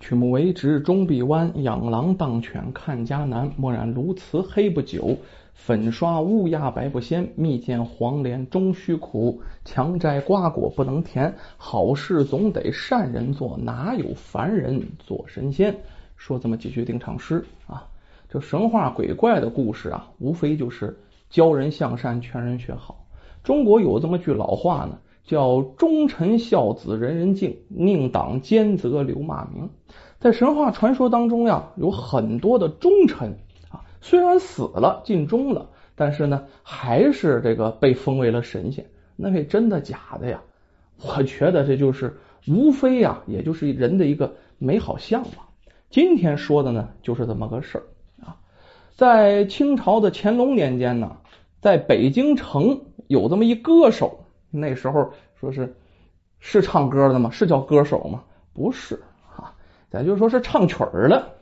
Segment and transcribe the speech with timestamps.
[0.00, 3.52] 曲目为直终必弯，养狼当犬看家难。
[3.58, 5.14] 墨染鸬鹚黑不久，
[5.52, 7.30] 粉刷乌鸦白不鲜。
[7.36, 11.34] 蜜饯黄连终须苦，强摘瓜果不能甜。
[11.58, 15.76] 好事总得善人做，哪有凡人做神仙？
[16.16, 17.86] 说这么几句定场诗啊，
[18.30, 20.98] 这神话鬼怪的故事啊，无非就是
[21.28, 23.04] 教人向善，劝人学好。
[23.44, 24.98] 中国有这么句老话呢。
[25.30, 29.70] 叫忠臣孝子人人敬，宁党奸则留骂名。
[30.18, 33.38] 在神话传说当中呀，有很多的忠臣
[33.68, 38.84] 啊，虽然死了尽忠了，但是呢，还是这个被封为了神仙。
[39.14, 40.42] 那位真的假的呀？
[41.00, 42.18] 我觉得这就是
[42.48, 45.46] 无非呀，也就是人的一个美好向往。
[45.90, 47.84] 今天说的呢，就是这么个事儿
[48.26, 48.34] 啊。
[48.96, 51.18] 在清朝的乾隆年间呢，
[51.60, 54.19] 在北京城有这么一歌手。
[54.50, 55.74] 那时候说是
[56.38, 57.30] 是唱歌的吗？
[57.30, 58.22] 是叫歌手吗？
[58.52, 59.00] 不是
[59.36, 59.54] 啊，
[59.90, 61.34] 咱就说是唱曲儿的。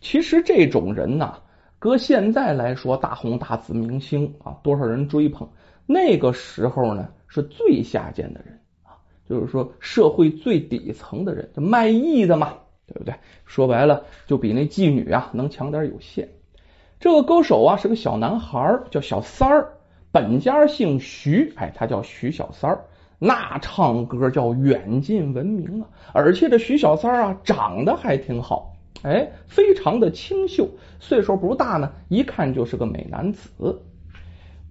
[0.00, 1.34] 其实这种人呐，
[1.78, 5.48] 搁现在来说，大红大紫明星啊，多少人追捧。
[5.86, 8.94] 那个时候呢，是最下贱的人啊，
[9.28, 12.54] 就是说社会最底层的人，就卖艺的嘛，
[12.86, 13.14] 对不对？
[13.44, 16.28] 说白了，就比那妓女啊能强点有限。
[17.00, 19.77] 这个歌手啊是个小男孩，叫小三儿。
[20.10, 22.84] 本家姓徐，哎，他叫徐小三儿，
[23.18, 25.88] 那唱歌叫远近闻名啊！
[26.14, 33.50] 而且这徐小三儿啊，长得还挺好，哎，非常的清秀，岁数不大呢，一看就是个美男子。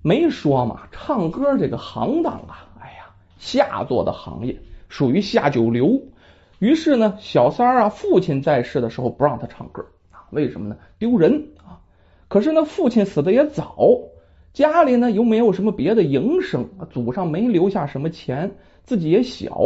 [0.02, 4.58] 没说嘛，唱歌这个行当啊，哎呀，下作的行业，
[4.90, 6.02] 属于下九流。
[6.58, 10.78] 于是呢，小三儿啊，父亲在世的时候不让他唱歌啊，为什么呢？
[10.98, 11.78] 丢人啊！
[12.28, 13.78] 可是呢，父亲死的也早。
[14.58, 18.50] 家里呢又没有什么别的营生，祖上没留下什么钱，
[18.86, 19.62] 自己也小，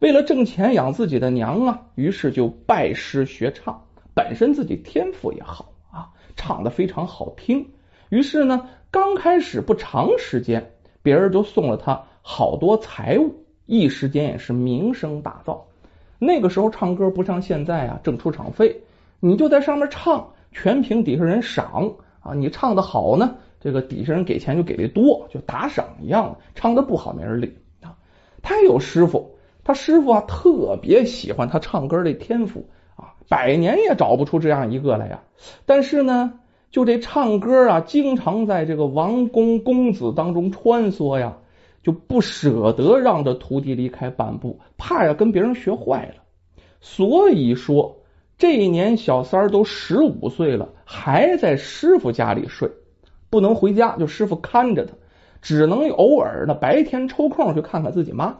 [0.00, 3.82] 为了挣钱养自己的娘啊，于是就拜师学唱。
[4.12, 7.66] 本身自己天赋也好啊，唱的非常好听。
[8.10, 10.72] 于是呢，刚开始不长时间，
[11.02, 13.34] 别人就送了他好多财物，
[13.64, 15.58] 一时间也是名声大噪。
[16.18, 18.78] 那个时候唱歌不像现在啊，挣出场费，
[19.20, 21.90] 你就在上面唱，全凭底下人赏
[22.20, 22.34] 啊。
[22.34, 23.34] 你唱的好呢。
[23.64, 27.96] 这个底下人给钱就给的多，就打赏一样的唱的不好没人理啊。
[28.42, 35.22] 他有师傅，他师傅啊特别喜欢他唱歌的天赋啊，百年也找不出这样一个来呀。
[35.64, 36.34] 但是呢，
[36.70, 41.38] 就这唱歌啊，经常在这个王公公子当中穿梭呀，
[41.82, 46.22] 就不舍得让这徒弟离开半步，怕呀跟别人学坏了。
[46.82, 47.96] 所以说，
[48.36, 52.70] 这一年小三儿都十五岁了，还在师傅家里睡。
[53.34, 54.94] 不能回家，就师傅看着他，
[55.42, 58.36] 只能偶尔呢白天抽空去看看自己妈。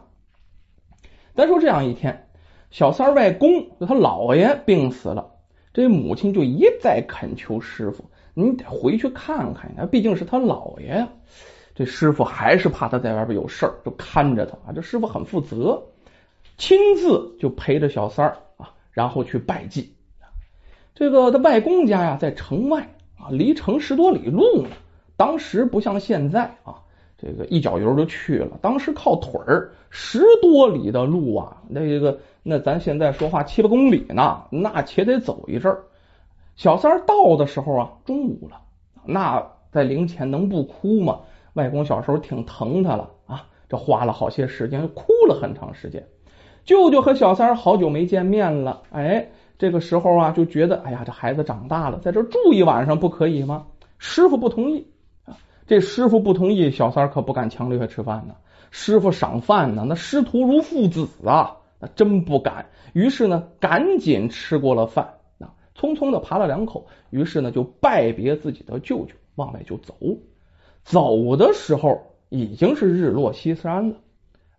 [1.33, 2.29] 再说这样一天，
[2.71, 5.31] 小三外公他姥爷病死了，
[5.73, 11.09] 这母亲就一再恳求师傅：“你得回去看看呀，毕竟是他姥爷呀。”
[11.75, 14.71] 这师傅还是怕他在外边有事儿，就看着他啊。
[14.73, 15.83] 这师傅很负责，
[16.57, 19.93] 亲自就陪着小三啊，然后去拜祭。
[20.93, 24.69] 这个他外公家呀，在城外啊，离城十多里路呢。
[25.17, 26.75] 当时不像现在啊，
[27.17, 28.57] 这个一脚油就去了。
[28.61, 35.83] 当时靠腿儿十多里的路啊，那个那咱现在说话七八公里呢，那且得走一阵儿。
[36.55, 38.61] 小三儿到的时候啊，中午了，
[39.05, 41.19] 那在灵前能不哭吗？
[41.53, 46.05] 外公小时候挺疼他了啊，这花了好些时间，哭了很长时间。
[46.65, 53.65] 舅舅和小三儿好久没见面了，哎，这个时候啊，就觉得哎呀，这孩子长大了，在这住一晚上不可以吗？
[53.97, 54.85] 师傅不同意。
[55.67, 58.35] 这师傅不同意，小三可不敢强留下吃饭呢。
[58.69, 62.67] 师傅赏饭呢，那师徒如父子啊，那真不敢。
[62.93, 69.95] 于是呢，赶紧吃过了饭，啊，匆匆的扒了两口，于是呢，就拜别自己的舅舅，往外就走。
[70.83, 71.99] 走的时候
[72.29, 73.95] 已经是日落西山了。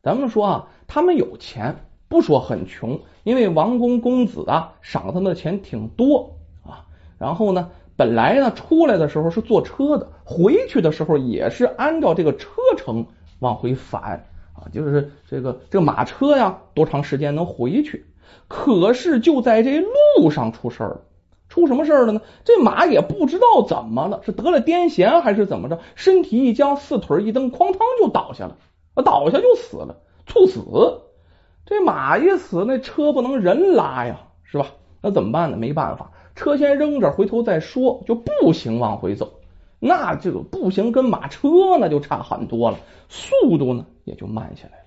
[0.02, 1.76] 咱们说啊，他们有钱，
[2.08, 6.86] 不说很穷，因为王公公子啊，赏他们的钱挺多啊。
[7.18, 7.70] 然后呢？
[7.97, 13.07] 本来呢，出来的时候是坐车的，回去的时候也是按照这个车程
[13.39, 18.04] 往回返啊，就是这个这个马车呀，多长时间能回去？
[18.48, 21.01] 可是就在这路上出事儿了，
[21.48, 22.21] 出什么事儿了呢？
[22.45, 25.78] 这马也不知道怎么了，是得了癫痫还是怎么着？
[25.95, 28.57] 身体一僵，四腿一蹬，哐当就倒下了，
[29.03, 29.97] 倒下就死了，
[30.27, 30.60] 猝死。
[31.65, 34.66] 这马一死，那车不能人拉呀，是吧？
[35.01, 35.57] 那怎么办呢？
[35.57, 36.10] 没办法。
[36.36, 39.41] 车先扔这，回头再说，就步行往回走。
[39.80, 41.48] 那这个步行跟马车
[41.80, 42.78] 那就差很多了，
[43.09, 44.84] 速度呢也就慢下来了。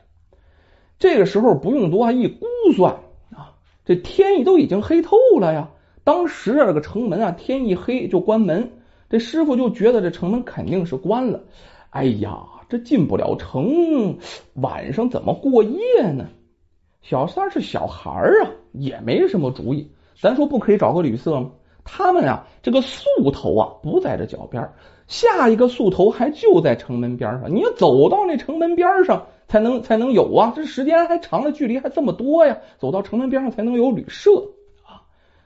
[0.98, 2.94] 这个时候不用多一估算
[3.31, 5.69] 啊，这天都已经黑透了呀。
[6.04, 8.72] 当时这个城门啊，天一黑就关门。
[9.10, 11.42] 这师傅就觉得这城门肯定是关了。
[11.90, 14.18] 哎呀，这进不了城，
[14.54, 16.28] 晚上怎么过夜呢？
[17.01, 18.12] 小三是小孩
[18.44, 19.90] 啊，也没什么主意。
[20.21, 21.51] 咱说不可以找个旅社吗？
[21.83, 24.69] 他们啊，这个宿头啊不在这脚边，
[25.07, 27.54] 下一个宿头还就在城门边上。
[27.54, 34.30] 你要走到那城门边上才能才能有啊，这时间还长了，距离还这么多呀，走到城门边上才能有旅社
[34.83, 35.01] 啊。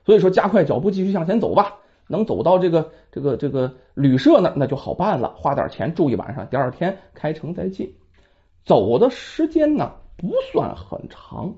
[0.06, 1.76] 所以说，加快脚步，继续向前走吧。
[2.08, 7.96] 能走到这个这个这个旅社那那就好办了，花点钱住一晚上，第二天开城再进。
[8.66, 11.56] 走的时间呢不算很长。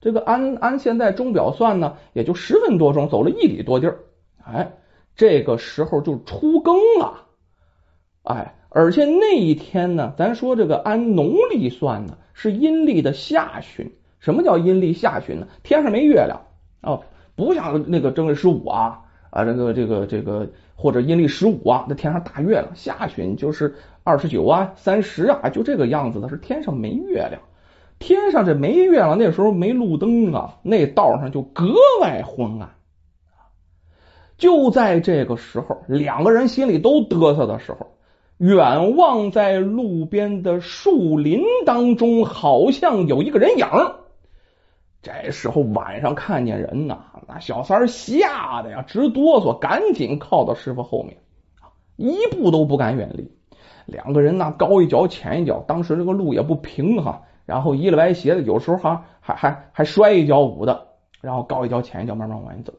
[0.00, 3.98] 这个按按现在钟表算呢，也就十分多钟，走了一里多地儿。
[4.44, 4.72] 哎，
[5.16, 7.26] 这个时候就出更了。
[8.22, 13.90] 哎，而且那一天呢，咱说这个按农历算呢，是阴历的下旬。
[14.20, 15.46] 什么叫阴历下旬呢？
[15.62, 16.40] 天上没月亮
[16.82, 17.02] 哦，
[17.34, 22.68] 不像那个正月十五啊啊，这个这个这个或者阴历十五啊，那天上大月亮。
[22.74, 23.74] 下旬就是
[24.04, 27.40] 二十九啊、三十啊，就这个样子的，是天上没月亮。
[27.98, 32.70] 天上这没月亮，那时候没路灯啊，那道上就格外昏暗。
[34.36, 37.88] 就在这个时候，两个人心里都嘚瑟的时候，
[38.36, 43.66] 远望在路边的树林当中，好像有一个人影。
[45.02, 51.16] 这时候晚上看见人呐，那小三吓得呀直哆嗦，赶紧靠到师傅后面，
[51.96, 53.30] 一步都不敢远离。
[53.86, 57.22] 两个人呢，高一脚浅一脚，当时这个路也不平哈。
[57.48, 60.88] 然后一了歪斜的，有时候还还还还摔一跤舞的，
[61.22, 62.74] 然后高一脚浅一脚慢慢往前走。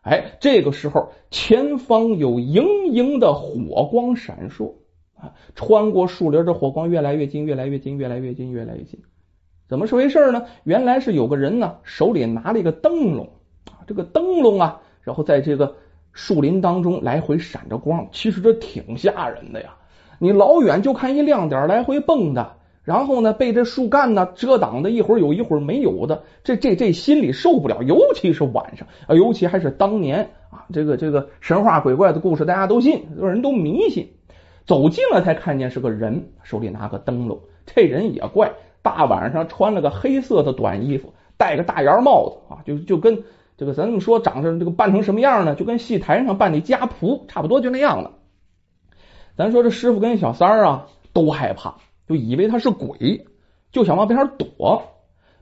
[0.00, 4.72] 哎，这个时候前方有莹莹的火光闪烁
[5.18, 8.98] 啊，穿过树林，这火光越来越近，越来越近，越来越近，越来越近。
[9.68, 10.46] 怎么是回事呢？
[10.64, 13.28] 原来是有个人呢，手里拿了一个灯笼
[13.66, 15.76] 啊，这个灯笼啊，然后在这个
[16.14, 18.08] 树林当中来回闪着光。
[18.12, 19.76] 其实这挺吓人的呀，
[20.18, 22.56] 你老远就看一亮点来回蹦的。
[22.86, 27.82] 然后呢，被这树干呢遮挡的，一会儿有一会儿没有的，这这这心里受不了。
[27.82, 34.08] 尤其是晚上啊，尤其还是当年啊，这个这个神话鬼怪的故事，大家都信，人都迷信。
[34.66, 37.40] 走近了才看见是个人，手里拿个灯笼。
[37.66, 38.52] 这人也怪，
[38.82, 43.24] 大晚上穿了个黑色的短衣服，戴个大檐帽子啊，就就跟
[43.56, 45.56] 这个咱这么说，长成这个扮成什么样呢？
[45.56, 48.12] 就跟戏台上扮的家仆差不多，就那样了。
[49.36, 51.78] 咱说这师傅跟小三儿啊都害怕。
[52.08, 53.26] 就以为他是鬼，
[53.72, 54.82] 就想往边上躲。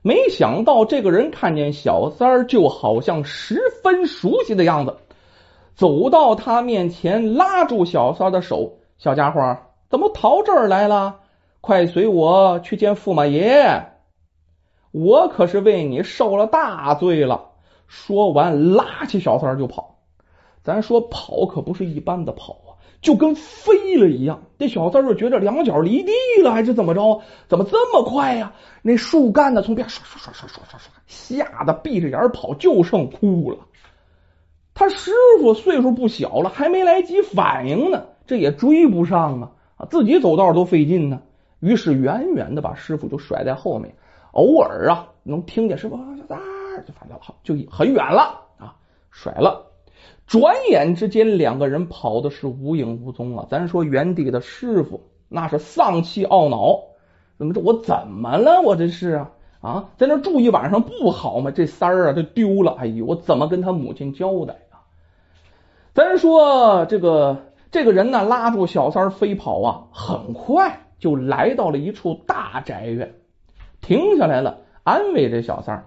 [0.02, 4.96] 没想到这个人看见小三儿，就好像十分熟悉的样子，
[5.74, 9.56] 走到他面前，拉住小三儿的手：“小家伙，
[9.88, 11.20] 怎么逃这儿来了？
[11.60, 13.92] 快随我去见驸马爷！
[14.90, 17.52] 我可是为你受了大罪了。”
[17.88, 19.96] 说完，拉起小三儿就跑。
[20.62, 22.58] 咱说跑可不是一般的跑。
[23.04, 26.12] 就跟飞了一样，这小三就觉得两脚离地
[26.42, 27.20] 了，还是怎么着？
[27.48, 28.54] 怎么这么快呀？
[28.80, 29.60] 那树干呢？
[29.60, 33.58] 从边刷刷刷刷刷刷刷，吓得闭着眼跑，就剩哭了。
[34.72, 39.50] 他师傅岁数不小了，还没来及反应呢，这也追不上啊！
[39.76, 41.20] 啊，自己走道都费劲呢。
[41.60, 43.94] 于是远远的把师傅就甩在后面，
[44.32, 46.38] 偶尔啊能听见师傅小三
[46.86, 48.74] 就反正好，就很远了啊，
[49.10, 49.73] 甩了。
[50.26, 53.46] 转眼之间，两个人跑的是无影无踪啊。
[53.50, 56.80] 咱说原地的师傅那是丧气懊恼，
[57.38, 57.60] 怎么着？
[57.60, 58.60] 我怎么了？
[58.62, 61.50] 我这是啊啊，在那住一晚上不好吗？
[61.50, 62.76] 这三儿啊，这丢了。
[62.78, 64.80] 哎呦，我怎么跟他母亲交代啊？
[65.92, 67.36] 咱说这个
[67.70, 73.14] 这个人呢，拉住小三儿飞跑啊，很快就来到了一处大宅院，
[73.80, 75.84] 停下来了，安慰这小三儿：“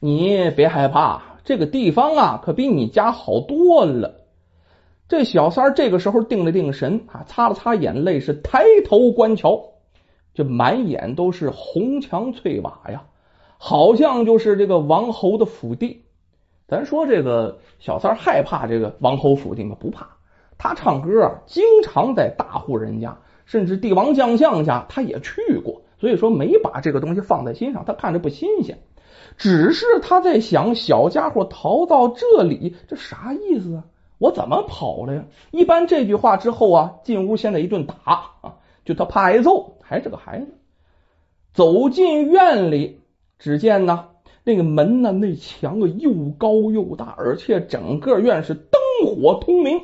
[0.00, 4.26] 你别害怕。”这个地方啊，可比你家好多了。
[5.06, 9.62] 这小三儿这个时候定了定神啊，擦了擦眼泪，是抬头观瞧，
[10.34, 13.04] 这满眼都是红墙翠瓦呀，
[13.58, 16.02] 好像就是这个王侯的府邸。
[16.66, 19.76] 咱说这个小三儿害怕这个王侯府邸吗？
[19.78, 20.08] 不怕，
[20.58, 28.76] 他唱歌啊，经常在大户人家，甚至帝王将相家，他也去过，所以说没把这个东西放在心上，他看着不新鲜。
[29.36, 33.84] 只是他在想，小家伙逃到这里，这啥意思啊？
[34.18, 35.24] 我怎么跑了呀？
[35.50, 37.94] 一般这句话之后啊，进屋先得一顿打
[38.40, 40.46] 啊，就他怕挨揍，还是个孩子。
[41.52, 43.00] 走进院里，
[43.38, 44.06] 只见呢，
[44.42, 49.78] 那个门呢，那墙啊又高又大，而且整个院是灯火通明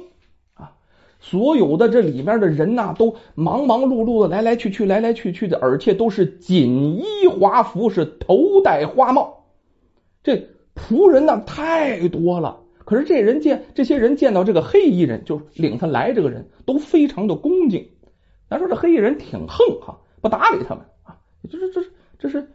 [0.55, 0.73] 啊。
[1.21, 9.42] 所有的这里面的人呐，都忙忙碌碌的来来去去，来来去去的，而且都是锦衣华服，是头戴花帽。
[10.23, 12.61] 这仆人呢太多了。
[12.85, 17.89] 可是这人见这些人见到这个黑衣人，就领他来这个人都非常的恭敬。
[18.51, 21.17] 咱说这黑衣人挺横哈，不搭理他们啊。
[21.49, 22.51] 这是这是这是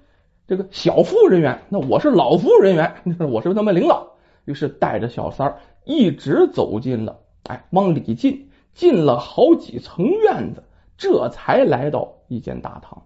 [0.47, 2.93] 这个小服务人员，那我是老服务人员，
[3.31, 4.07] 我是他们领导。
[4.45, 10.63] 于是带着小三儿一直走进了，哎，往里进，进了好几层院子，
[10.97, 13.01] 这才来到一间大堂。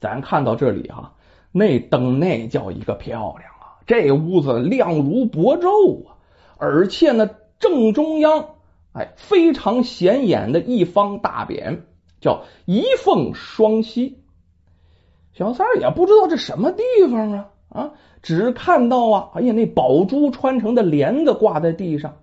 [0.00, 1.14] 咱看到这里哈，
[1.52, 3.53] 那灯那叫一个漂亮！
[3.86, 6.16] 这屋子亮如薄昼啊，
[6.58, 8.46] 而且呢，正中央
[8.92, 11.80] 哎非常显眼的一方大匾，
[12.20, 14.14] 叫一凤双栖。
[15.32, 17.90] 小三儿也不知道这什么地方啊啊，
[18.22, 22.14] 只看到啊，哎呀，那宝珠穿成的帘子挂在地上，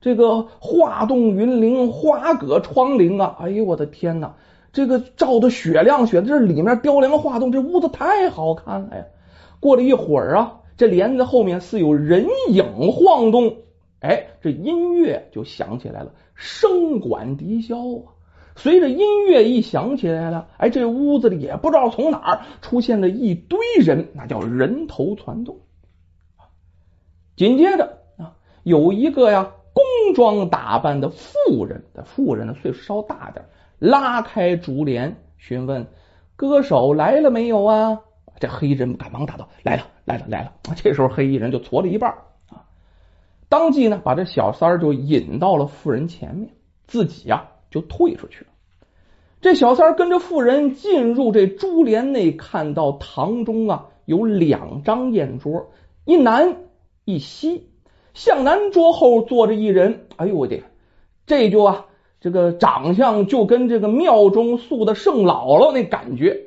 [0.00, 3.36] 这个画栋云林，花葛窗棂啊！
[3.40, 4.34] 哎呦，我的天哪！
[4.72, 9.04] 这个照的雪亮雪，这里面雕梁画栋，这屋子太好看了呀！
[9.60, 13.56] 过了一会儿啊，这帘子后面似有人影晃动，
[14.00, 18.12] 哎，这音乐就响起来了，声管笛箫啊。
[18.56, 25.58] 随着音乐一响起来了，哎，这屋子里也不知道从哪儿出现了一堆人，那叫人头攒动。
[27.36, 33.44] 紧接着啊，有一个呀工装打扮的妇人，的妇人呢岁数稍大点。
[33.80, 35.86] 拉开竹帘，询问
[36.36, 38.00] 歌手来了没有啊？
[38.44, 40.52] 这黑衣人赶忙答道：“来了，来了，来了。
[40.76, 42.10] ”这时候黑衣人就搓了一半
[42.50, 42.68] 啊，
[43.48, 46.50] 当即呢把这小三儿就引到了妇人前面，
[46.86, 48.50] 自己呀就退出去了。
[49.40, 55.70] 这小三儿跟着妇人进入这珠帘内，看到堂中啊有两张宴桌，
[56.04, 56.56] 一南
[57.04, 57.68] 一西，
[58.12, 60.06] 向南桌后坐着一人。
[60.16, 60.62] 哎呦我的，
[61.26, 61.86] 这就啊。
[62.20, 66.46] 这个长相就跟这个庙中塑的圣姥姥那感觉，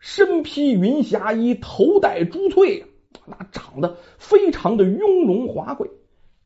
[0.00, 2.86] 身披云霞衣，头戴珠翠，
[3.26, 5.88] 那长得非常的雍容华贵。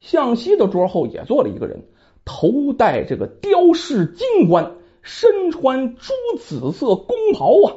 [0.00, 1.84] 向西的桌后也坐了一个人，
[2.26, 7.72] 头戴这个雕饰金冠，身穿朱紫色宫袍啊，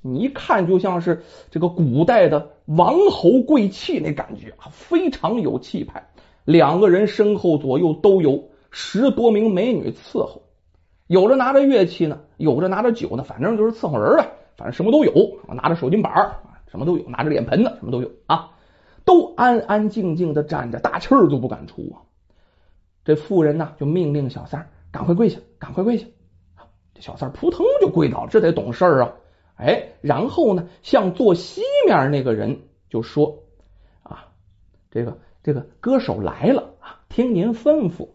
[0.00, 6.08] 你一看就像是这个古代的王侯贵戚那感觉啊，非常有气派。
[6.44, 8.48] 两个人身后左右都有。
[8.70, 10.42] 十多名美女伺候，
[11.06, 15.38] 有的拿着乐器呢，有的拿着酒呢，反正就是伺候人呗，反正什么都有。
[15.54, 16.12] 拿着手巾板
[16.66, 18.50] 什么都有；拿着脸盆子，什么都有啊。
[19.06, 22.04] 都安安静静的站着，大气儿都不敢出啊。
[23.04, 26.06] 这妇人呢，就命令小三赶快跪下，赶快跪下。
[26.92, 29.14] 这小三扑腾就跪倒了，这得懂事啊。
[29.54, 32.60] 哎，然后呢，向坐西面那个人
[32.90, 33.44] 就说
[34.02, 34.26] ：“啊，
[34.90, 38.08] 这个这个歌手来了啊，听您吩咐。”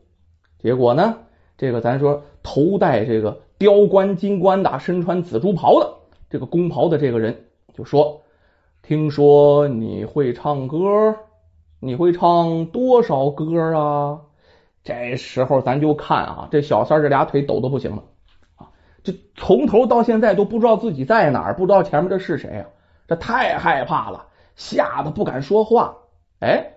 [0.59, 1.17] 结果呢？
[1.57, 5.97] 这个咱说头戴这个雕冠金冠的，身穿紫珠袍的
[6.33, 8.23] 这个宫袍的这个人就说
[8.81, 11.15] ：“听说你会唱歌，
[11.79, 14.21] 你会唱多少歌啊？”
[14.83, 18.03] 这时候咱就看啊，这小三这俩腿抖的不行了
[18.55, 18.71] 啊！
[19.03, 22.65] 这从头到现在都不知道自己在哪儿，不知道前面这是谁啊！
[23.07, 24.25] 这太害怕了，
[24.55, 25.95] 吓得不敢说话。
[26.39, 26.71] 哎。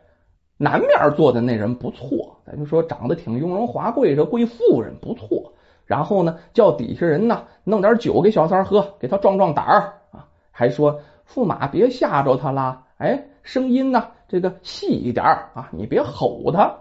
[0.58, 5.54] 南面坐的那人不错，咱就说长得挺雍容华贵，这贵妇人不错。
[5.86, 10.26] 然后呢，叫底下人呢弄点酒给小三喝，给他壮壮胆儿啊。
[10.50, 11.00] 还说
[11.32, 16.76] 驸马别吓着他啦，哎，声音呢这个细一点啊，你别吼他。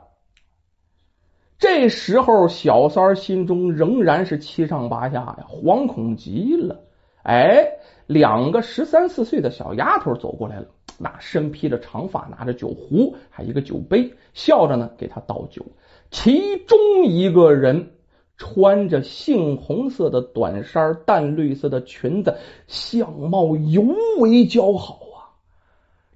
[1.57, 6.81] 这时候小三心中仍然是七上八下呀，惶恐极了。
[7.23, 7.65] 哎，
[8.07, 10.65] 两个十三四岁的小丫头走过来了。
[10.97, 15.65] 那身披着长发，拿着酒壶，还一个酒杯，笑着呢给他倒酒。
[16.09, 17.91] 其中一个人
[18.37, 22.35] 穿着杏红色的短衫，淡绿色的裙子，
[22.67, 23.81] 相貌尤
[24.19, 25.31] 为姣好啊。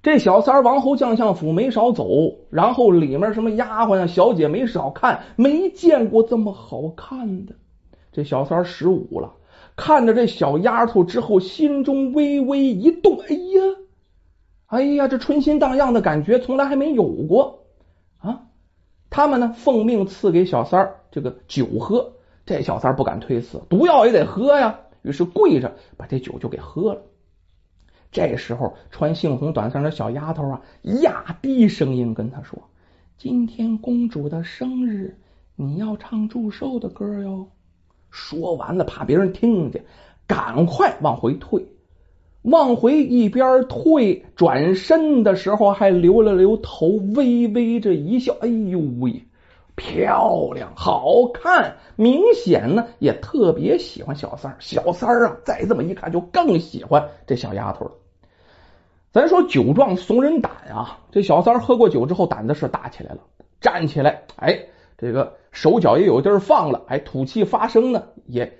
[0.02, 2.06] 这小三王侯将相府没少走，
[2.50, 7.54] 然后里面什么丫鬟啊、小姐没少看，没见过这么好看的。
[8.12, 9.32] 这小三十五了，
[9.76, 13.62] 看着这小丫头之后，心中微微一动，哎呀！
[14.66, 17.59] 哎呀，这春心荡漾的感觉从来还没有过！
[19.20, 22.10] 他们呢，奉命赐给小三儿这个酒喝，
[22.46, 24.80] 这小三儿不敢推辞，毒药也得喝呀。
[25.02, 27.02] 于是跪着把这酒就给喝了。
[28.10, 30.62] 这时候，穿杏红短衫的小丫头啊，
[31.02, 32.58] 压低声音跟他说
[33.18, 35.18] ：“今天公主的生日，
[35.54, 37.46] 你要唱祝寿的歌哟。”
[38.08, 39.84] 说完了，怕别人听见，
[40.26, 41.69] 赶快往回退。
[42.42, 48.34] 往回一边退，转身的时候还留了留头，微微这一笑。
[48.40, 49.24] 哎呦喂，
[49.76, 54.56] 漂亮，好看，明显呢也特别喜欢小三儿。
[54.58, 57.92] 小三儿啊，再这么一看，就更喜欢这小丫头了。
[59.12, 63.20] 咱说酒壮怂人胆啊，这小三喝过酒之后胆子是大起来了，
[63.60, 64.58] 站起来，哎，
[64.96, 68.59] 这个手脚也有地儿放了，哎，吐气发声呢也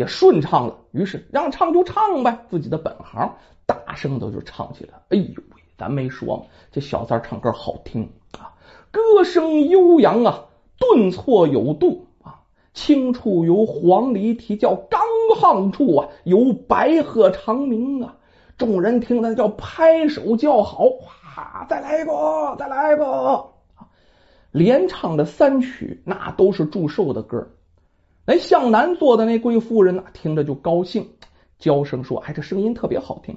[0.00, 0.78] 也顺畅了。
[0.92, 4.94] 于是让唱就唱呗，自己的本行，大声的就唱起来。
[5.10, 8.56] 哎呦喂，咱没说这小三唱歌好听啊，
[8.90, 10.46] 歌声悠扬啊，
[10.78, 12.40] 顿挫有度啊，
[12.72, 15.02] 轻处有黄鹂啼叫，刚
[15.36, 18.16] 夯处啊有白鹤长鸣啊。
[18.56, 21.66] 众人听了叫拍手叫好，哇！
[21.68, 23.50] 再来一个，再来一个！
[24.50, 27.48] 连唱的三曲，那都是祝寿的歌。
[28.30, 31.04] 哎向南坐的那贵妇人呢，听着就高兴，
[31.58, 33.36] 娇声说：“哎，这声音特别好听，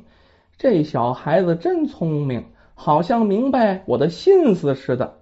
[0.56, 2.46] 这小孩子真聪明，
[2.76, 5.16] 好像明白我的心思似的。”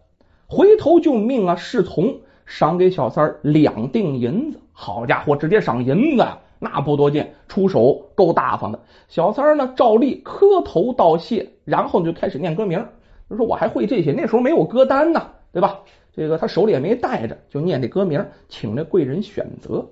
[0.46, 4.60] 回头就命啊侍从赏给小三两锭银子。
[4.74, 6.28] 好家伙，直接赏银子！
[6.60, 8.80] 那不多见，出手够大方的。
[9.08, 12.86] 小三儿呢，照例磕头道谢，然后就开始念歌名。
[13.30, 15.80] 就说我还会这些，那时候没有歌单呢，对吧？
[16.14, 19.90] 这个他手里也没带着，就念这歌名，请这贵人选择。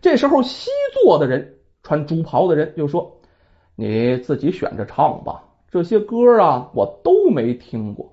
[0.00, 3.20] 这时候西座的人，穿朱袍的人就说
[3.76, 8.12] ：“你自己选着唱吧，这些歌啊，我都没听过。”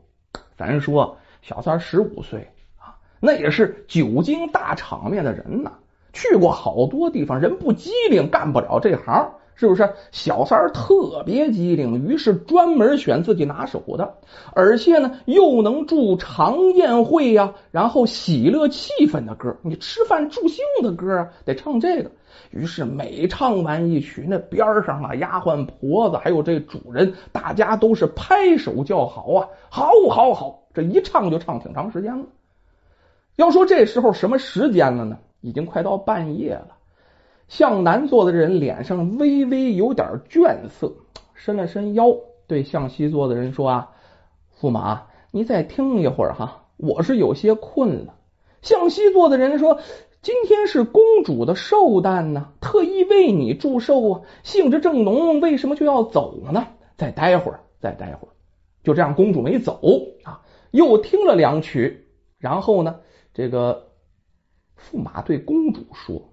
[0.56, 5.74] 咱说小三十五岁啊，那也是久经大场面的人呐。
[6.14, 9.94] 去过好多地方，人不机灵干不了这行，是不是？
[10.14, 14.16] 小三儿特别机灵，于是专门选自己拿手的，
[14.54, 22.10] 而且呢又能助长宴会呀，然后喜乐气氛的歌，你吃饭助兴的歌啊，得唱这个。
[22.52, 30.64] 于是每唱完一曲，那边上啊丫鬟婆子还有这主人，大家都是拍手叫好啊，好，好，好！
[30.74, 32.24] 这一唱就唱挺长时间了。
[33.36, 35.18] 要说这时候什么时间了呢？
[35.42, 36.70] 已经快到半夜了，
[37.50, 40.94] 向南坐的人脸上微微有点倦色，
[41.34, 42.16] 伸了伸腰，
[42.48, 43.92] 对向西坐的人说：“啊，
[44.62, 48.16] 驸马，你再听一会儿哈，我是有些困了。”
[48.62, 49.80] 向西坐的人说
[50.22, 56.68] ：“今天是公主的寿诞呢，特意为你祝寿啊，兴致正浓，为什么就要走呢？
[56.96, 58.32] 再待会儿，再待会儿。”
[58.84, 59.82] 就这样，公主没走
[60.24, 62.08] 啊，又听了两曲，
[62.38, 63.00] 然后呢，
[63.34, 63.88] 这个。
[64.80, 66.24] 驸马对公主说：“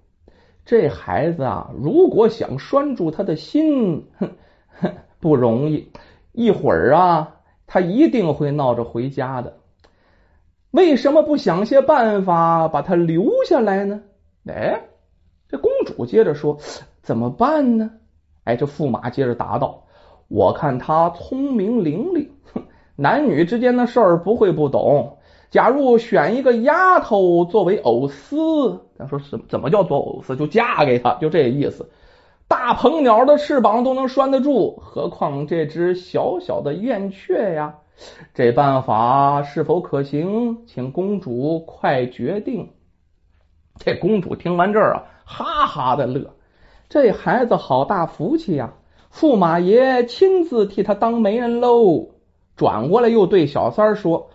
[0.67, 4.29] 这孩子啊，如果想拴住他的心，哼，
[5.21, 5.89] 不容易。
[6.33, 9.59] 一会儿啊，他一定会闹着回家的。
[10.71, 14.01] 为什么不想些办法把他留下来呢？”
[14.45, 14.81] 哎，
[15.47, 16.57] 这公主接着说
[17.01, 17.89] ：“怎么办呢？”
[18.43, 19.85] 哎，这驸马接着答道
[20.27, 22.61] ：“我看他聪明伶俐，哼，
[22.97, 25.16] 男女之间的事儿不会不懂。”
[25.49, 30.35] 假如选一个丫头作为藕丝，咱说什怎么叫做藕丝？
[30.35, 31.89] 就嫁给他，就这意思。
[32.49, 37.75] 大鹏鸟的翅膀都能拴得住，何况这只小小的燕雀呀？
[38.33, 40.65] 这办法是否可行？
[40.65, 42.69] 请公主快决定。
[43.77, 46.33] 这公主听完这儿啊，哈哈的乐。
[46.89, 48.73] 这孩子好大福气呀！
[49.13, 52.09] 驸马爷亲自替他当媒人喽。
[52.55, 54.29] 转过来又对小三儿说。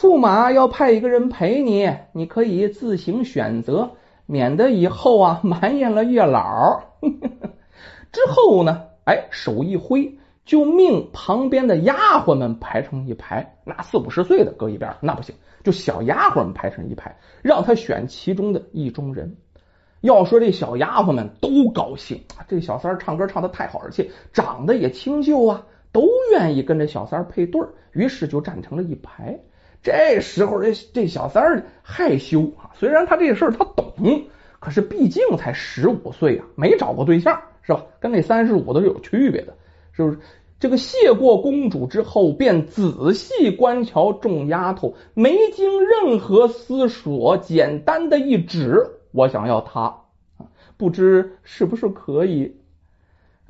[0.00, 3.90] 驸马要派一个人陪你，你可以自行选择，
[4.24, 6.80] 免得以后啊埋怨了月老。
[8.10, 19.36] 之后呢，哎，手一挥，就命旁边的丫鬟们排成一排，那四五十岁的搁一边，那不行，就小丫鬟们排成一排，让他选其中的意中人。
[20.00, 27.60] 要说这小丫鬟们都高兴，这小三唱歌唱的太好，而且长得也清秀啊，都愿意跟这小三配对
[27.92, 29.38] 于是就站成了一排。
[29.82, 32.70] 这时候，这这小三儿害羞啊。
[32.74, 33.92] 虽然他这事儿他懂，
[34.58, 37.84] 可是毕竟才十五岁啊，没找过对象，是吧？
[37.98, 39.54] 跟那三十五的是有区别的，
[39.92, 40.18] 是不是？
[40.58, 50.02] 这个谢过公主之后，便仔细观瞧众丫头，没经任何思索，简单的一指，我想要她，
[50.76, 52.56] 不知是不是可以？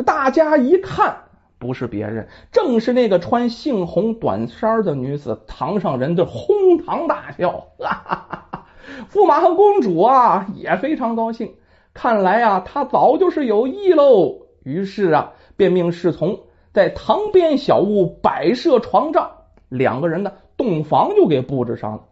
[0.06, 1.24] 大家一看。
[1.60, 5.38] 不是别人，正是那个穿杏红短衫的女子。
[5.46, 7.66] 堂上人就哄堂大笑。
[9.12, 11.54] 驸马和公主啊也非常高兴，
[11.94, 14.38] 看来啊他早就是有意喽。
[14.64, 16.40] 于是啊便命侍从
[16.72, 19.30] 在堂边小屋摆设床帐，
[19.68, 22.04] 两个人呢洞房就给布置上了。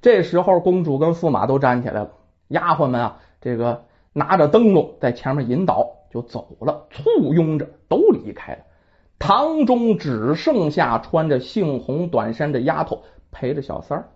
[0.00, 2.10] 这时候公主跟驸马都站起来了，
[2.48, 8.58] 丫鬟们啊这个拿着灯笼在前面引导就走了，簇拥着都离开了。
[9.18, 14.08] 堂中只剩下穿着杏红短衫的丫头陪着小三儿，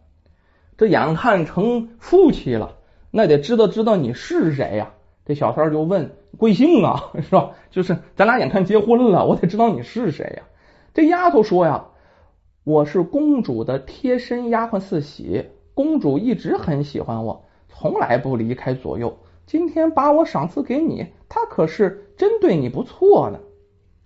[0.77, 2.77] 这眼看成夫妻了，
[3.11, 4.93] 那得知道知道你是谁呀？
[5.25, 7.53] 这小三儿就问贵姓啊， 是吧？
[7.71, 10.43] 就是咱俩眼看结婚了，我得知道你是谁呀？
[10.95, 11.87] 这丫头说呀
[12.65, 19.19] ：“我是公主的贴身丫鬟四喜，公主一直很喜欢我，从来不离开左右。
[19.47, 23.39] 今天把我赏赐给你，她可是真对你不错呢。”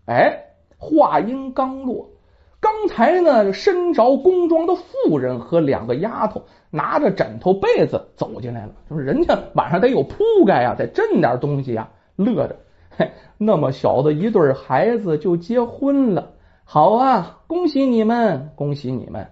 [0.06, 0.51] 哎，
[0.82, 2.10] 话音刚落，
[2.58, 12.56] 刚才呢身着工装的妇人和两个丫头拿着枕头被子走进来了，就是人家晚上得有铺盖呀，得镇点东西啊，乐着。
[12.98, 16.32] 嘿，那么小的一对孩子就结婚了，
[16.64, 19.30] 好啊，恭喜你们，恭喜你们！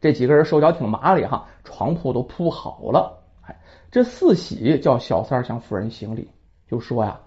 [0.00, 3.22] 这几个人手脚挺麻利哈，床铺都铺好了。
[3.46, 3.56] 哎，
[3.92, 6.28] 这四喜叫小三向夫人行礼，
[6.68, 7.20] 就说呀，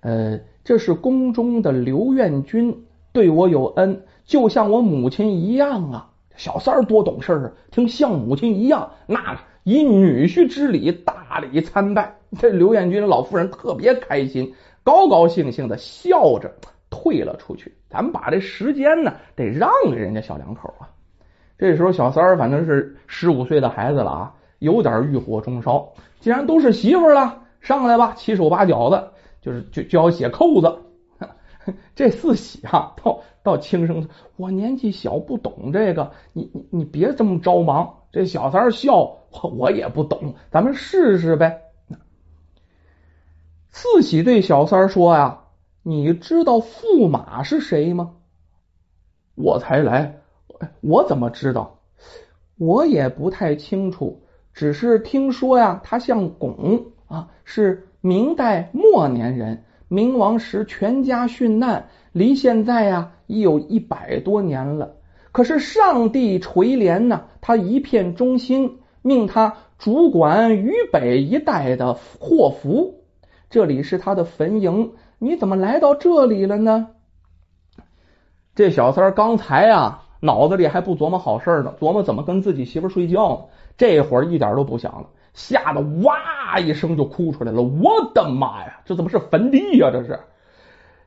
[0.00, 6.08] 呃，这是宫中的刘彦君对我有恩，就像我母亲一样啊。
[6.36, 12.16] 小三儿多懂事啊，听像母亲一样，那以女婿之礼大礼参拜。
[12.38, 14.54] 这刘彦君老夫人特别开心。
[14.82, 16.50] 高高兴兴的笑着
[16.90, 17.72] 退了出去。
[17.88, 20.88] 咱们把这时间呢，得让给人家小两口啊。
[21.58, 25.92] 这时候小三儿反正是十五岁的孩子了啊，有点欲火中烧。
[26.18, 29.11] 既然都是媳妇了，上来吧，七手八脚的，
[29.42, 30.78] 就是就就要写扣子。
[31.94, 37.98] 这四喜啊，到到轻声我年纪小，不懂这个，你你你别这么着忙。
[38.10, 38.96] 这小三儿笑，
[39.30, 41.62] 我我也不懂，咱们试试呗。
[43.70, 45.44] 四喜对小三儿说呀
[45.82, 48.16] ：“你知道驸马是谁吗？”
[49.34, 50.20] 我才来，
[50.80, 51.78] 我怎么知道？
[52.58, 64.96] 我也不太清楚，只是听说呀，他姓巩啊，是明代末年人，明亡时全家殉难，离现在呀已有一百多年了。
[65.30, 72.96] 可是上帝垂怜呐，他一片忠心，命他主管渝北一带的祸福。
[73.48, 76.88] 这里是他的坟茔，你怎么来到这里了呢？
[78.56, 83.38] 这小三儿刚才啊，脑子里还不琢磨好事呢，琢磨怎么跟自己媳妇睡觉呢。
[83.78, 87.62] 这会儿一点都不想了，吓得哇一声就哭出来了。
[87.62, 89.90] 我的妈呀，这怎么是坟地呀？
[89.92, 90.20] 这是！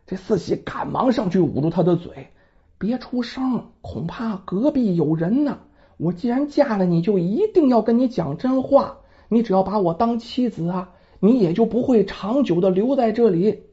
[0.08, 2.30] 这四喜赶忙上去捂住他的嘴，
[2.78, 5.60] 别出声，恐怕隔壁有人呢。
[5.98, 8.98] 我既然嫁了你，就一定要跟你讲真话。
[9.30, 10.92] 你只要把我当妻子啊。
[11.22, 13.64] 你也就不会长久的留在这里。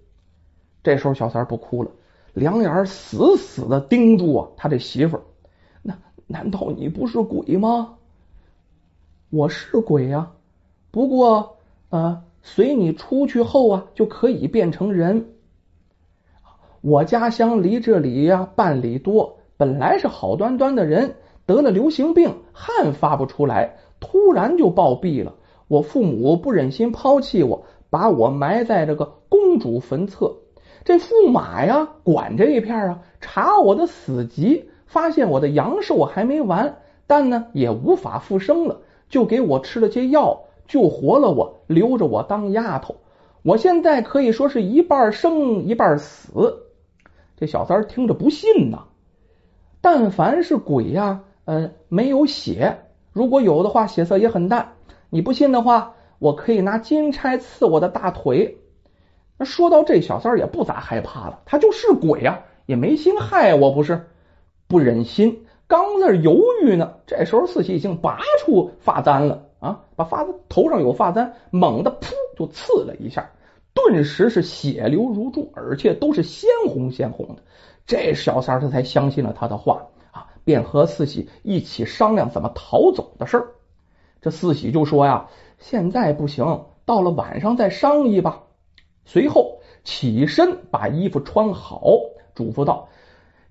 [0.82, 1.90] 这时候小三不哭了，
[2.32, 5.22] 两眼死死的盯住啊他这媳妇儿。
[5.82, 7.96] 那难道你不是鬼吗？
[9.28, 10.30] 我是鬼呀，
[10.92, 11.56] 不过
[11.88, 15.26] 呃，随你出去后啊，就可以变成人。
[16.82, 21.14] 我家乡离这里呀半里多，本来是好端端的人，
[21.46, 25.34] 得了流行病，汗发不出来，突然就暴毙了。
[25.66, 30.36] 我父母不忍心抛弃我，把我埋在这个公主坟侧。
[30.84, 36.76] 这驸马呀，管这一片啊，查我的死籍，发现我的阳寿还没完，
[37.06, 38.78] 但呢也无法复生了，
[39.08, 40.38] 就给我吃了些药，
[40.72, 42.96] 救活了我，留着我当丫头。
[43.42, 46.62] 我现在可以说是一半生一半死。
[47.36, 48.84] 这小三听着不信呐，
[49.82, 54.72] 但凡是鬼呀，呃，没有血，如果有的话，血色也很淡。
[55.10, 58.56] 你不信的话，我可以拿金钗刺我的大腿。
[59.36, 64.06] 那说到这，小三儿也不咋害怕了，他就是鬼呀，也没心害我，不是
[64.68, 65.44] 不忍心。
[65.66, 73.30] 刚在犹豫呢，这时候四喜已经拔出发簪了啊，把发簪头上有发簪，猛的噗就刺了一下，
[73.72, 77.42] 顿时是血流如注，而且都是鲜红鲜红的。
[77.86, 83.46] 这小三他才相信了他的话啊，便和四喜一起商量怎么逃走的事儿。
[84.20, 88.42] 这四喜就说呀：“现在不行，到了晚上再商议吧。”
[89.04, 91.82] 随后起身把衣服穿好，
[92.34, 92.88] 嘱咐道：“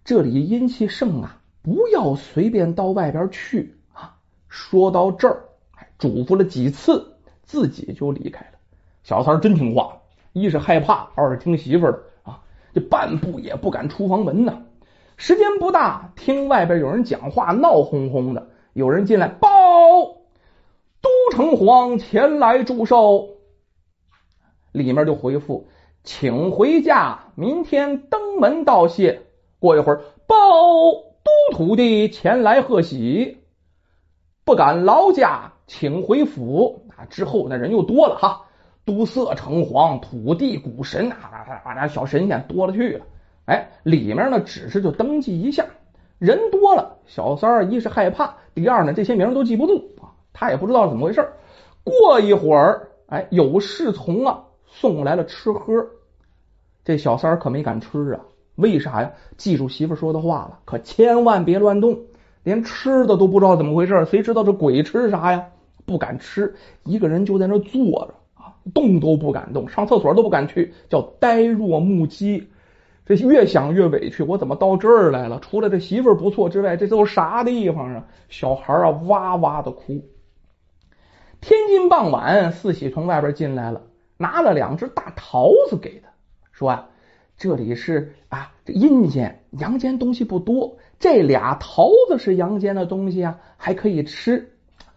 [0.04, 5.45] 这里阴气盛啊，不要随便到外边去啊。”说到这儿，
[6.01, 8.57] 嘱咐了几次，自己就离开了。
[9.03, 10.01] 小三真听话，
[10.33, 12.41] 一是害怕，二是听媳妇的啊，
[12.73, 14.63] 这半步也不敢出房门呢。
[15.15, 19.49] 时间不大，听外边有人讲话，闹哄哄的，有人进来报。
[21.03, 23.29] 都城隍前来祝寿，
[24.71, 25.67] 里面就回复，
[26.03, 29.21] 请回家，明天登门道谢。
[29.59, 30.35] 过一会儿，报
[31.23, 33.37] 都土地前来贺喜，
[34.43, 36.84] 不敢劳驾，请回府。
[36.97, 38.41] 啊，之后那人又多了哈，
[38.84, 43.05] 都色城隍、土地古神啊，那那那小神仙多了去了。
[43.45, 45.65] 哎，里面呢只是就登记一下，
[46.19, 50.12] 人多了，小三儿一是害怕，第二呢这些名都记不住啊。
[50.34, 51.25] 他也不知道怎么回事。
[51.86, 55.88] 过一会儿，哎，有侍从啊送来了吃喝。
[56.84, 58.19] 这小三儿可没敢吃啊，
[58.55, 59.10] 为啥呀？
[59.38, 61.97] 记住媳妇说的话了，可千万别乱动，
[62.43, 65.45] 连吃的都不知道怎么回事，谁知道这鬼吃啥呀？
[65.85, 72.49] 不敢吃，一个人就在那坐着啊，动都不敢动，上厕所都不敢去，叫呆若木鸡。
[73.03, 75.39] 这越想越委屈，我怎么到这儿来了？
[75.39, 78.05] 除了这媳妇不错之外，这都是啥地方啊？
[78.29, 80.07] 小孩啊，哇哇的哭。
[81.41, 83.81] 天津傍晚，四喜从外边进来了，
[84.17, 86.09] 拿了两只大桃子给他，
[86.51, 86.89] 说啊，
[87.35, 94.50] 这里是啊，这阴间阳间东西不多，这俩桃子是阳间的东西啊，还可以吃。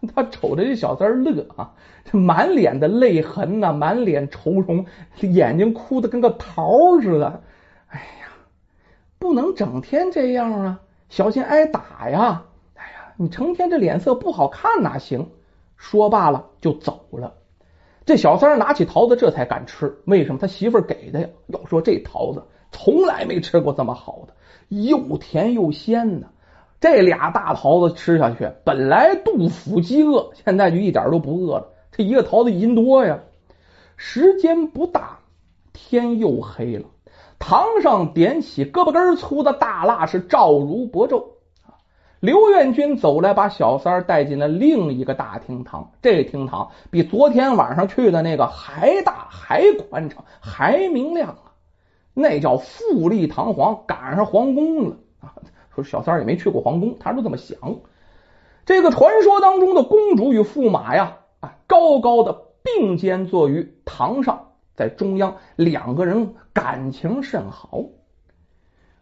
[0.07, 4.85] 他瞅着这小三乐啊，这满脸的泪痕呐，满脸愁容，
[5.21, 7.41] 眼睛哭的跟个桃似的。
[7.87, 8.27] 哎呀，
[9.19, 12.43] 不能整天这样啊，小心挨打呀！
[12.75, 15.29] 哎呀，你成天这脸色不好看哪行？
[15.77, 17.33] 说罢了就走了。
[18.05, 19.97] 这小三拿起桃子，这才敢吃。
[20.05, 20.37] 为什么？
[20.39, 21.27] 他媳妇给的呀。
[21.47, 24.33] 要说这桃子，从来没吃过这么好的，
[24.69, 26.27] 又甜又鲜呢。
[26.79, 31.67] 这俩大桃子吃下去，本来肚腹饥饿，现在就一点都不饿了。
[31.91, 33.19] 这一个桃子一斤多呀。
[33.97, 35.19] 时间不大，
[35.71, 36.85] 天又黑了。
[37.39, 41.23] 堂上点起胳膊根粗的大蜡，是照如薄昼。
[42.19, 45.91] 刘元军走来，把小三带进了另一个大厅堂。
[46.01, 51.53] 这厅堂比昨天晚上去的那个还大、还宽敞、还明亮啊！
[52.13, 55.35] 那叫富丽堂皇，赶上皇宫了啊！
[55.75, 57.57] 说小三儿也没去过皇宫，他就这么想。
[58.65, 67.83] 这个传说当中的公主与驸马呀，啊，高高的并肩坐于堂上，在中央，两个人感情甚好。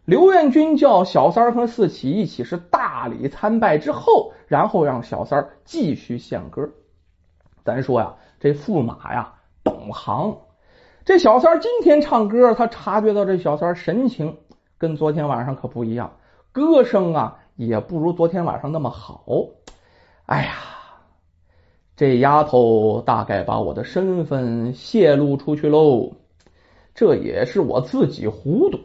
[0.04, 6.68] 刘元军叫小三儿和四喜一起是大礼参拜之后，然后让小三儿继续献歌。
[7.64, 9.32] 咱说呀，这驸马呀
[9.62, 10.36] 懂行。
[11.06, 14.36] 这小三儿今天唱歌，他察觉到这小三儿神情
[14.76, 16.12] 跟昨天晚上可不一样，
[16.54, 19.24] 歌声啊也不如昨天晚上那么好。
[20.26, 20.52] 哎呀，
[21.96, 26.12] 这丫头大概把我的身份泄露出去喽，
[26.94, 28.78] 这也是我自己糊涂。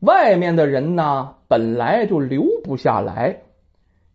[0.00, 3.42] 外面的人呢，本来就留不下来。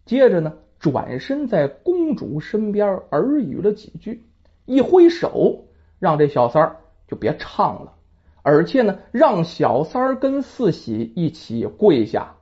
[0.05, 4.25] 接着呢，转身在公主身边耳语了几句，
[4.65, 5.67] 一挥手
[5.99, 6.75] 让这小三儿
[7.07, 7.93] 就别唱了，
[8.41, 12.35] 而且呢，让小三儿跟四喜一起跪下！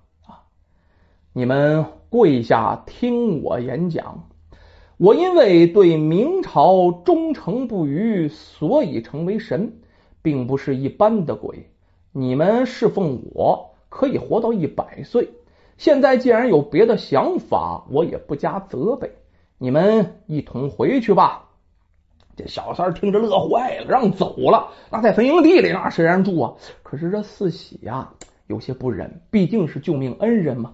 [1.37, 4.27] 你们跪下听我演讲。
[4.97, 9.71] 我因为对明朝忠诚不渝，所以成为神，
[10.23, 11.69] 并不是一般的鬼。
[12.11, 15.29] 你们侍奉我可以活到一百岁，
[15.77, 19.11] 现在既然有别的想法，我也不加责备。
[19.59, 21.49] 你们一同回去吧。
[22.35, 24.69] 这小三听着乐坏了，让走了。
[24.89, 26.55] 那在坟营地里，那谁让住啊？
[26.81, 28.09] 可是这四喜呀，
[28.47, 30.73] 有些不忍，毕竟是救命恩人嘛。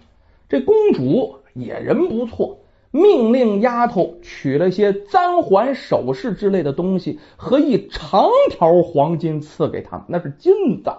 [0.53, 2.59] 这公主也人不错，
[2.91, 10.93] 命令丫头取了些簪环、首饰之类的东西和一长条黄金赐给他们，那是金子。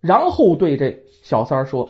[0.00, 1.88] 然后对这小三说：“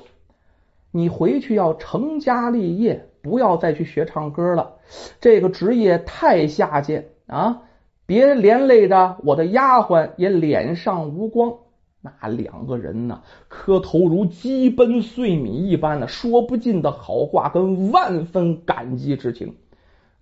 [0.92, 4.74] 你回去要成家立业，不要再去学唱歌了。
[5.22, 7.62] 这个职业太下贱啊！
[8.04, 11.54] 别连累着我的丫鬟也脸上无光。”
[12.02, 19.54] 那两个人呢，磕头如鸡奔碎米一般的说不尽的好话，跟万分感激之情。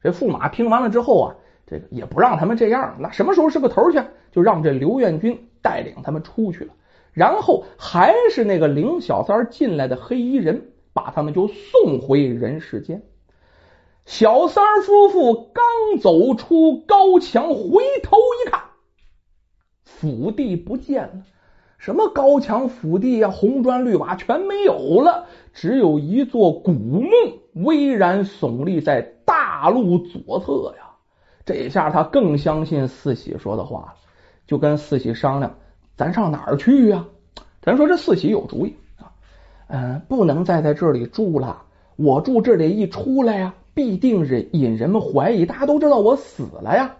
[0.02, 1.34] 这驸马听完了之后啊，
[1.66, 4.02] 这个也不让他们这样，那什么时候是个头去？
[4.30, 6.74] 就让这刘元军带领他们出去了。
[7.12, 13.02] 然后还是那个领小三进来的黑衣人，把他们就送回人世间。
[14.04, 18.62] 小三夫妇刚走出高墙，回头一看，
[19.84, 21.22] 府地不见了，
[21.80, 27.08] 什么高墙府地呀，红砖绿瓦全没有了，只有一座古墓
[27.54, 30.90] 巍然耸立在大路左侧呀。
[31.46, 33.94] 这下他更相信四喜说的话了，
[34.46, 35.54] 就跟四喜商量。
[35.96, 37.06] 咱上哪儿去呀？
[37.62, 39.10] 咱说这四喜有主意啊，
[39.68, 41.62] 嗯，不能再在这里住了。
[41.96, 46.94] 我住这里一出来呀，必定是引人们怀疑，大家都知道我死了呀。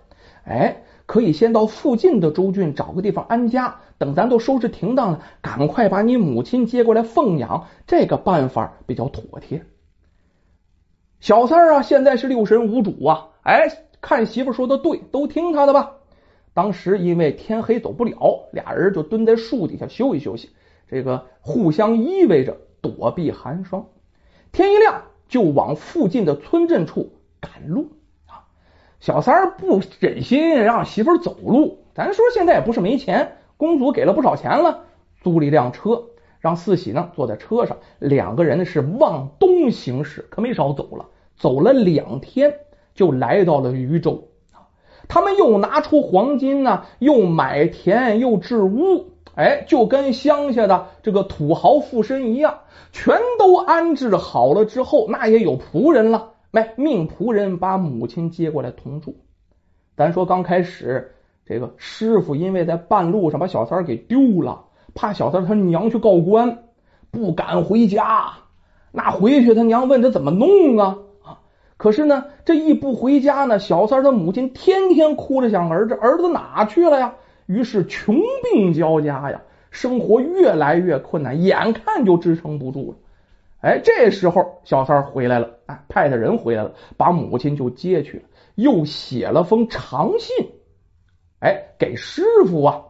[0.45, 7.67] 哎，可以先到附近的州郡找个地方安家，等咱都收拾停当了，赶快把你母亲接过来奉养。
[7.85, 9.67] 这个办法比较妥帖。
[11.19, 13.31] 小三儿啊，现在是六神无主啊。
[13.43, 13.67] 哎，
[14.01, 15.97] 看媳妇说的对，都听他的吧。
[16.55, 20.51] 当时因为天黑走不了，俩人就蹲在树底下休息休息，
[20.89, 23.85] 这个互相依偎着躲避寒霜。
[24.53, 27.89] 天一亮就往附近的村镇处赶路！
[29.01, 34.81] 小三儿不忍心让媳妇儿走路，咱说现在也不是没钱，公主给了不少钱了，
[35.23, 36.05] 租了一辆车，
[36.39, 42.55] 让四喜呢坐在车上，两个人是往东行驶，可没少走了，走了两天
[42.95, 44.29] 就来到了渝州。
[45.09, 52.59] 他们又拿出黄金呢，又买田，又置屋，哎，就跟乡下的这个土豪富绅一样，
[52.93, 59.17] 全都安置好了之后，那也有仆人了，来命仆人把母亲接过来同住。
[59.97, 61.13] 咱说刚开始，
[61.45, 66.65] 这个师傅因为在半路上把小三给丢了，怕小三他娘去告官，
[67.11, 68.33] 不敢回家。
[68.93, 70.99] 那回去他娘问他怎么弄啊？
[71.77, 77.15] 可是呢，这一不回家呢，小三他母亲天天哭着想儿子，儿子哪去了呀？
[77.47, 78.17] 于是穷
[78.53, 82.97] 病交加呀，生活越来越困难，眼看就支撑不住了。
[83.61, 85.51] 哎，这时候小三回来了，
[85.89, 90.47] 派的人回来了，把母亲就接去了，又写了封长信，
[91.41, 92.83] 哎，给师傅啊，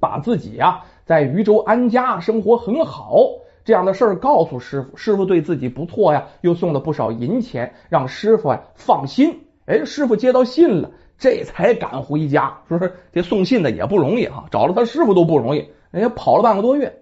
[0.00, 3.16] 把自己呀在渝州安家，生活很好。
[3.64, 9.46] 这样的事儿告诉师傅，师傅对自己不错呀，又送了不少银钱，让师傅啊放心。
[9.66, 12.58] 哎，师傅接到信了，这才敢回家。
[12.68, 17.01] 说是这送信的也不容易哈，找了他师傅都不容易，人家跑了半个多月。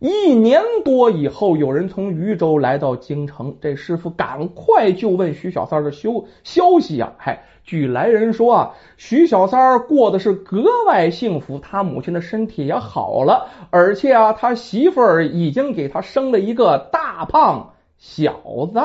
[0.00, 6.10] 一年多以后，有人从渝州来到京城，这师傅赶快就问徐小三的消
[6.44, 7.14] 消息啊！
[7.18, 18.32] 嗨，据来人说啊，徐小三过的是格外幸福，他母亲的身体也好了，而且啊，他媳妇儿已经给他生了一个大胖小
[18.72, 18.80] 子。